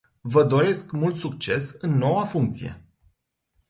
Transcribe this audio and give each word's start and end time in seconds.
Vă 0.21 0.43
doresc 0.43 0.91
mult 0.91 1.15
succes 1.15 1.71
în 1.79 1.97
noua 1.97 2.25
funcție! 2.25 2.85